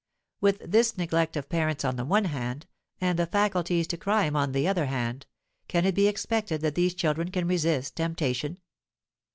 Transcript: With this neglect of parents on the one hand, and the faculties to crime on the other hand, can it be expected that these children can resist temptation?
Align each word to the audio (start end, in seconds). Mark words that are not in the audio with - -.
With 0.39 0.61
this 0.65 0.97
neglect 0.97 1.37
of 1.37 1.47
parents 1.47 1.85
on 1.85 1.95
the 1.95 2.03
one 2.05 2.25
hand, 2.25 2.65
and 2.99 3.19
the 3.19 3.27
faculties 3.27 3.85
to 3.85 3.97
crime 3.97 4.35
on 4.35 4.51
the 4.51 4.67
other 4.67 4.87
hand, 4.87 5.27
can 5.67 5.85
it 5.85 5.93
be 5.93 6.07
expected 6.07 6.61
that 6.61 6.73
these 6.73 6.95
children 6.95 7.29
can 7.29 7.47
resist 7.47 7.97
temptation? 7.97 8.57